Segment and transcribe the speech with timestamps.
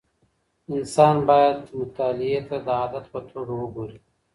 [0.75, 3.99] انسان باید مطالعې ته د عادت په توګه وګوري.